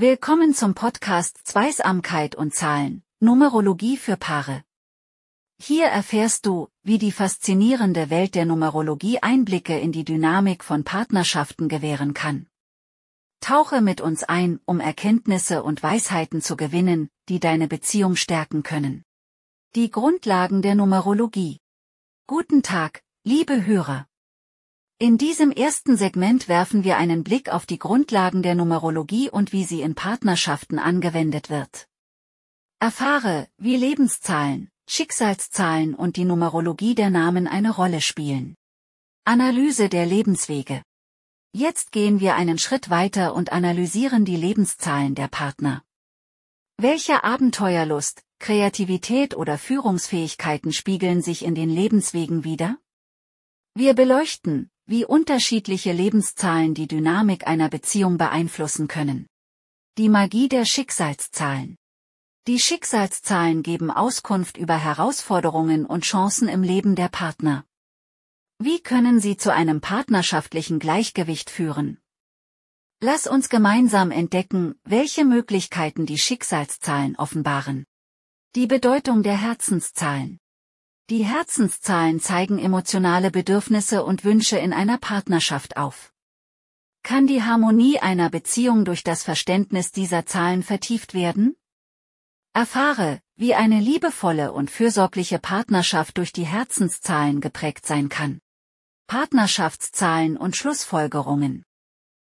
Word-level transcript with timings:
Willkommen 0.00 0.54
zum 0.54 0.74
Podcast 0.74 1.40
Zweisamkeit 1.42 2.36
und 2.36 2.54
Zahlen, 2.54 3.02
Numerologie 3.18 3.96
für 3.96 4.16
Paare. 4.16 4.62
Hier 5.60 5.86
erfährst 5.86 6.46
du, 6.46 6.68
wie 6.84 6.98
die 6.98 7.10
faszinierende 7.10 8.08
Welt 8.08 8.36
der 8.36 8.44
Numerologie 8.44 9.18
Einblicke 9.20 9.76
in 9.76 9.90
die 9.90 10.04
Dynamik 10.04 10.62
von 10.62 10.84
Partnerschaften 10.84 11.68
gewähren 11.68 12.14
kann. 12.14 12.46
Tauche 13.40 13.80
mit 13.80 14.00
uns 14.00 14.22
ein, 14.22 14.60
um 14.66 14.78
Erkenntnisse 14.78 15.64
und 15.64 15.82
Weisheiten 15.82 16.42
zu 16.42 16.56
gewinnen, 16.56 17.10
die 17.28 17.40
deine 17.40 17.66
Beziehung 17.66 18.14
stärken 18.14 18.62
können. 18.62 19.02
Die 19.74 19.90
Grundlagen 19.90 20.62
der 20.62 20.76
Numerologie. 20.76 21.58
Guten 22.28 22.62
Tag, 22.62 23.02
liebe 23.24 23.66
Hörer. 23.66 24.06
In 25.00 25.16
diesem 25.16 25.52
ersten 25.52 25.96
Segment 25.96 26.48
werfen 26.48 26.82
wir 26.82 26.96
einen 26.96 27.22
Blick 27.22 27.50
auf 27.50 27.66
die 27.66 27.78
Grundlagen 27.78 28.42
der 28.42 28.56
Numerologie 28.56 29.30
und 29.30 29.52
wie 29.52 29.62
sie 29.62 29.80
in 29.80 29.94
Partnerschaften 29.94 30.80
angewendet 30.80 31.50
wird. 31.50 31.86
Erfahre, 32.80 33.46
wie 33.58 33.76
Lebenszahlen, 33.76 34.70
Schicksalszahlen 34.88 35.94
und 35.94 36.16
die 36.16 36.24
Numerologie 36.24 36.96
der 36.96 37.10
Namen 37.10 37.46
eine 37.46 37.70
Rolle 37.70 38.00
spielen. 38.00 38.56
Analyse 39.24 39.88
der 39.88 40.04
Lebenswege. 40.04 40.82
Jetzt 41.52 41.92
gehen 41.92 42.18
wir 42.18 42.34
einen 42.34 42.58
Schritt 42.58 42.90
weiter 42.90 43.36
und 43.36 43.52
analysieren 43.52 44.24
die 44.24 44.36
Lebenszahlen 44.36 45.14
der 45.14 45.28
Partner. 45.28 45.84
Welche 46.76 47.22
Abenteuerlust, 47.22 48.24
Kreativität 48.40 49.36
oder 49.36 49.58
Führungsfähigkeiten 49.58 50.72
spiegeln 50.72 51.22
sich 51.22 51.44
in 51.44 51.54
den 51.54 51.70
Lebenswegen 51.70 52.42
wider? 52.42 52.78
Wir 53.74 53.94
beleuchten, 53.94 54.72
wie 54.88 55.04
unterschiedliche 55.04 55.92
Lebenszahlen 55.92 56.72
die 56.72 56.88
Dynamik 56.88 57.46
einer 57.46 57.68
Beziehung 57.68 58.16
beeinflussen 58.16 58.88
können. 58.88 59.26
Die 59.98 60.08
Magie 60.08 60.48
der 60.48 60.64
Schicksalszahlen. 60.64 61.76
Die 62.46 62.58
Schicksalszahlen 62.58 63.62
geben 63.62 63.90
Auskunft 63.90 64.56
über 64.56 64.78
Herausforderungen 64.78 65.84
und 65.84 66.04
Chancen 66.04 66.48
im 66.48 66.62
Leben 66.62 66.94
der 66.94 67.10
Partner. 67.10 67.66
Wie 68.58 68.80
können 68.80 69.20
sie 69.20 69.36
zu 69.36 69.52
einem 69.52 69.82
partnerschaftlichen 69.82 70.78
Gleichgewicht 70.78 71.50
führen? 71.50 71.98
Lass 73.00 73.26
uns 73.26 73.50
gemeinsam 73.50 74.10
entdecken, 74.10 74.74
welche 74.84 75.26
Möglichkeiten 75.26 76.06
die 76.06 76.18
Schicksalszahlen 76.18 77.14
offenbaren. 77.16 77.84
Die 78.54 78.66
Bedeutung 78.66 79.22
der 79.22 79.36
Herzenszahlen. 79.36 80.38
Die 81.10 81.24
Herzenszahlen 81.24 82.20
zeigen 82.20 82.58
emotionale 82.58 83.30
Bedürfnisse 83.30 84.04
und 84.04 84.24
Wünsche 84.24 84.58
in 84.58 84.74
einer 84.74 84.98
Partnerschaft 84.98 85.78
auf. 85.78 86.12
Kann 87.02 87.26
die 87.26 87.42
Harmonie 87.42 87.98
einer 87.98 88.28
Beziehung 88.28 88.84
durch 88.84 89.04
das 89.04 89.22
Verständnis 89.22 89.90
dieser 89.90 90.26
Zahlen 90.26 90.62
vertieft 90.62 91.14
werden? 91.14 91.56
Erfahre, 92.52 93.22
wie 93.36 93.54
eine 93.54 93.80
liebevolle 93.80 94.52
und 94.52 94.70
fürsorgliche 94.70 95.38
Partnerschaft 95.38 96.18
durch 96.18 96.32
die 96.32 96.44
Herzenszahlen 96.44 97.40
geprägt 97.40 97.86
sein 97.86 98.10
kann. 98.10 98.40
Partnerschaftszahlen 99.06 100.36
und 100.36 100.56
Schlussfolgerungen. 100.56 101.64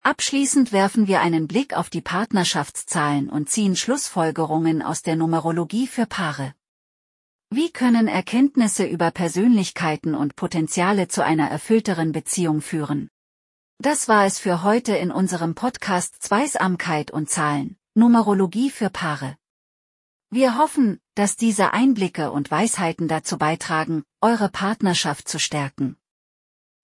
Abschließend 0.00 0.72
werfen 0.72 1.06
wir 1.06 1.20
einen 1.20 1.48
Blick 1.48 1.74
auf 1.74 1.90
die 1.90 2.00
Partnerschaftszahlen 2.00 3.28
und 3.28 3.50
ziehen 3.50 3.76
Schlussfolgerungen 3.76 4.80
aus 4.80 5.02
der 5.02 5.16
Numerologie 5.16 5.86
für 5.86 6.06
Paare. 6.06 6.54
Wie 7.52 7.72
können 7.72 8.06
Erkenntnisse 8.06 8.86
über 8.86 9.10
Persönlichkeiten 9.10 10.14
und 10.14 10.36
Potenziale 10.36 11.08
zu 11.08 11.24
einer 11.24 11.50
erfüllteren 11.50 12.12
Beziehung 12.12 12.60
führen? 12.60 13.10
Das 13.78 14.06
war 14.06 14.24
es 14.24 14.38
für 14.38 14.62
heute 14.62 14.94
in 14.96 15.10
unserem 15.10 15.56
Podcast 15.56 16.22
Zweisamkeit 16.22 17.10
und 17.10 17.28
Zahlen, 17.28 17.76
Numerologie 17.94 18.70
für 18.70 18.88
Paare. 18.88 19.36
Wir 20.30 20.58
hoffen, 20.58 21.00
dass 21.16 21.34
diese 21.34 21.72
Einblicke 21.72 22.30
und 22.30 22.52
Weisheiten 22.52 23.08
dazu 23.08 23.36
beitragen, 23.36 24.04
eure 24.20 24.48
Partnerschaft 24.48 25.26
zu 25.26 25.40
stärken. 25.40 25.96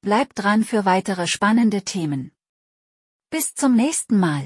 Bleibt 0.00 0.32
dran 0.34 0.64
für 0.64 0.84
weitere 0.84 1.28
spannende 1.28 1.82
Themen. 1.82 2.32
Bis 3.30 3.54
zum 3.54 3.76
nächsten 3.76 4.18
Mal. 4.18 4.44